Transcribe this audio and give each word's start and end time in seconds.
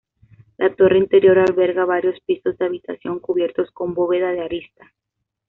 La 0.57 0.73
torre 0.75 0.97
interior 0.97 1.37
alberga 1.37 1.85
varios 1.85 2.19
pisos 2.21 2.57
de 2.57 2.65
habitación 2.65 3.19
cubiertos 3.19 3.69
con 3.69 3.93
bóveda 3.93 4.31
de 4.31 4.41
arista. 4.41 4.91